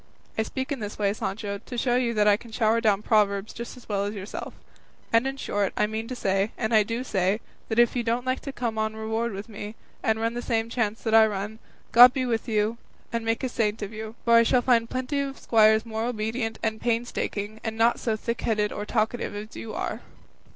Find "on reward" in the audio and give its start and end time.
8.79-9.31